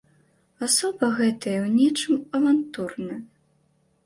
[0.67, 3.21] Асоба гэтая ў нечым авантурная.